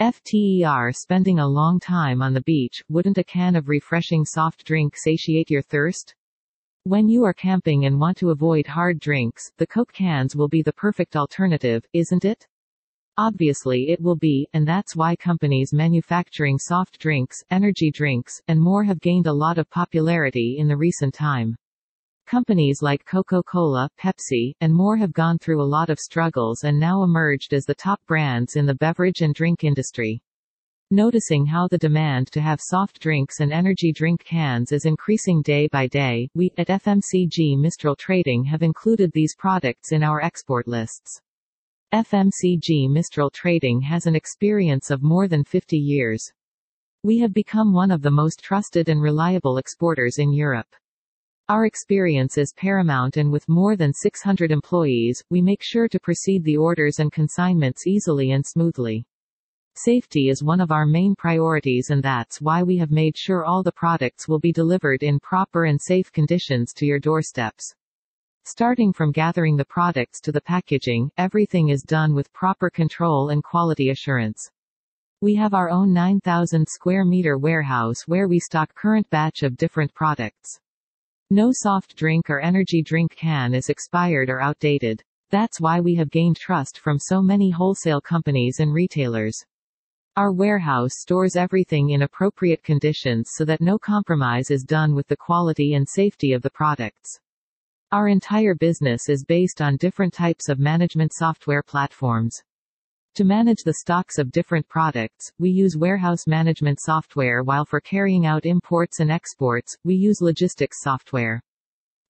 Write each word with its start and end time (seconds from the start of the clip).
FTER 0.00 0.94
spending 0.94 1.40
a 1.40 1.48
long 1.48 1.80
time 1.80 2.22
on 2.22 2.32
the 2.32 2.42
beach, 2.42 2.84
wouldn't 2.88 3.18
a 3.18 3.24
can 3.24 3.56
of 3.56 3.68
refreshing 3.68 4.24
soft 4.24 4.64
drink 4.64 4.96
satiate 4.96 5.50
your 5.50 5.60
thirst? 5.60 6.14
When 6.84 7.08
you 7.08 7.24
are 7.24 7.34
camping 7.34 7.84
and 7.84 7.98
want 7.98 8.16
to 8.18 8.30
avoid 8.30 8.68
hard 8.68 9.00
drinks, 9.00 9.50
the 9.56 9.66
Coke 9.66 9.92
cans 9.92 10.36
will 10.36 10.46
be 10.46 10.62
the 10.62 10.72
perfect 10.72 11.16
alternative, 11.16 11.84
isn't 11.92 12.24
it? 12.24 12.46
Obviously 13.16 13.90
it 13.90 14.00
will 14.00 14.14
be, 14.14 14.46
and 14.52 14.68
that's 14.68 14.94
why 14.94 15.16
companies 15.16 15.72
manufacturing 15.72 16.58
soft 16.60 17.00
drinks, 17.00 17.42
energy 17.50 17.90
drinks, 17.90 18.40
and 18.46 18.60
more 18.60 18.84
have 18.84 19.00
gained 19.00 19.26
a 19.26 19.32
lot 19.32 19.58
of 19.58 19.68
popularity 19.68 20.58
in 20.60 20.68
the 20.68 20.76
recent 20.76 21.12
time. 21.12 21.56
Companies 22.28 22.82
like 22.82 23.06
Coca-Cola, 23.06 23.88
Pepsi, 23.98 24.52
and 24.60 24.70
more 24.70 24.98
have 24.98 25.14
gone 25.14 25.38
through 25.38 25.62
a 25.62 25.72
lot 25.76 25.88
of 25.88 25.98
struggles 25.98 26.64
and 26.64 26.78
now 26.78 27.02
emerged 27.02 27.54
as 27.54 27.64
the 27.64 27.74
top 27.74 28.02
brands 28.06 28.56
in 28.56 28.66
the 28.66 28.74
beverage 28.74 29.22
and 29.22 29.34
drink 29.34 29.64
industry. 29.64 30.20
Noticing 30.90 31.46
how 31.46 31.68
the 31.68 31.78
demand 31.78 32.30
to 32.32 32.42
have 32.42 32.60
soft 32.60 33.00
drinks 33.00 33.40
and 33.40 33.50
energy 33.50 33.92
drink 33.92 34.22
cans 34.24 34.72
is 34.72 34.84
increasing 34.84 35.40
day 35.40 35.68
by 35.68 35.86
day, 35.86 36.28
we, 36.34 36.50
at 36.58 36.66
FMCG 36.66 37.58
Mistral 37.58 37.96
Trading 37.96 38.44
have 38.44 38.60
included 38.62 39.10
these 39.14 39.34
products 39.34 39.92
in 39.92 40.02
our 40.02 40.20
export 40.20 40.68
lists. 40.68 41.22
FMCG 41.94 42.90
Mistral 42.90 43.30
Trading 43.30 43.80
has 43.80 44.04
an 44.04 44.14
experience 44.14 44.90
of 44.90 45.02
more 45.02 45.28
than 45.28 45.44
50 45.44 45.78
years. 45.78 46.30
We 47.02 47.20
have 47.20 47.32
become 47.32 47.72
one 47.72 47.90
of 47.90 48.02
the 48.02 48.10
most 48.10 48.40
trusted 48.40 48.90
and 48.90 49.00
reliable 49.00 49.56
exporters 49.56 50.18
in 50.18 50.34
Europe. 50.34 50.68
Our 51.50 51.64
experience 51.64 52.36
is 52.36 52.52
paramount 52.52 53.16
and 53.16 53.32
with 53.32 53.48
more 53.48 53.74
than 53.74 53.94
600 53.94 54.52
employees, 54.52 55.24
we 55.30 55.40
make 55.40 55.62
sure 55.62 55.88
to 55.88 55.98
proceed 55.98 56.44
the 56.44 56.58
orders 56.58 56.98
and 56.98 57.10
consignments 57.10 57.86
easily 57.86 58.32
and 58.32 58.46
smoothly. 58.46 59.06
Safety 59.74 60.28
is 60.28 60.42
one 60.42 60.60
of 60.60 60.70
our 60.70 60.84
main 60.84 61.14
priorities 61.16 61.88
and 61.88 62.02
that's 62.02 62.42
why 62.42 62.62
we 62.62 62.76
have 62.76 62.90
made 62.90 63.16
sure 63.16 63.46
all 63.46 63.62
the 63.62 63.72
products 63.72 64.28
will 64.28 64.38
be 64.38 64.52
delivered 64.52 65.02
in 65.02 65.18
proper 65.20 65.64
and 65.64 65.80
safe 65.80 66.12
conditions 66.12 66.74
to 66.74 66.84
your 66.84 66.98
doorsteps. 66.98 67.74
Starting 68.44 68.92
from 68.92 69.10
gathering 69.10 69.56
the 69.56 69.64
products 69.64 70.20
to 70.20 70.30
the 70.30 70.42
packaging, 70.42 71.10
everything 71.16 71.70
is 71.70 71.82
done 71.82 72.14
with 72.14 72.30
proper 72.34 72.68
control 72.68 73.30
and 73.30 73.42
quality 73.42 73.88
assurance. 73.88 74.50
We 75.22 75.34
have 75.36 75.54
our 75.54 75.70
own 75.70 75.94
9,000 75.94 76.68
square 76.68 77.06
meter 77.06 77.38
warehouse 77.38 78.02
where 78.02 78.28
we 78.28 78.38
stock 78.38 78.74
current 78.74 79.08
batch 79.08 79.42
of 79.42 79.56
different 79.56 79.94
products. 79.94 80.60
No 81.30 81.50
soft 81.52 81.94
drink 81.94 82.30
or 82.30 82.40
energy 82.40 82.80
drink 82.80 83.14
can 83.14 83.52
is 83.52 83.68
expired 83.68 84.30
or 84.30 84.40
outdated. 84.40 85.02
That's 85.28 85.60
why 85.60 85.78
we 85.78 85.94
have 85.96 86.10
gained 86.10 86.38
trust 86.38 86.78
from 86.78 86.98
so 86.98 87.20
many 87.20 87.50
wholesale 87.50 88.00
companies 88.00 88.60
and 88.60 88.72
retailers. 88.72 89.36
Our 90.16 90.32
warehouse 90.32 90.92
stores 90.94 91.36
everything 91.36 91.90
in 91.90 92.00
appropriate 92.00 92.62
conditions 92.62 93.32
so 93.34 93.44
that 93.44 93.60
no 93.60 93.78
compromise 93.78 94.50
is 94.50 94.64
done 94.64 94.94
with 94.94 95.06
the 95.08 95.18
quality 95.18 95.74
and 95.74 95.86
safety 95.86 96.32
of 96.32 96.40
the 96.40 96.50
products. 96.50 97.20
Our 97.92 98.08
entire 98.08 98.54
business 98.54 99.10
is 99.10 99.22
based 99.22 99.60
on 99.60 99.76
different 99.76 100.14
types 100.14 100.48
of 100.48 100.58
management 100.58 101.12
software 101.12 101.62
platforms. 101.62 102.42
To 103.18 103.24
manage 103.24 103.64
the 103.64 103.74
stocks 103.80 104.16
of 104.18 104.30
different 104.30 104.68
products, 104.68 105.32
we 105.40 105.50
use 105.50 105.76
warehouse 105.76 106.28
management 106.28 106.78
software 106.80 107.42
while 107.42 107.64
for 107.64 107.80
carrying 107.80 108.26
out 108.26 108.46
imports 108.46 109.00
and 109.00 109.10
exports, 109.10 109.76
we 109.82 109.96
use 109.96 110.20
logistics 110.20 110.76
software. 110.82 111.42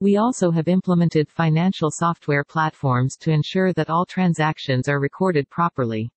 We 0.00 0.18
also 0.18 0.50
have 0.50 0.68
implemented 0.68 1.30
financial 1.30 1.90
software 1.90 2.44
platforms 2.44 3.16
to 3.20 3.30
ensure 3.30 3.72
that 3.72 3.88
all 3.88 4.04
transactions 4.04 4.86
are 4.86 5.00
recorded 5.00 5.48
properly. 5.48 6.10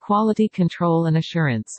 Quality 0.00 0.48
control 0.48 1.06
and 1.06 1.16
assurance. 1.16 1.72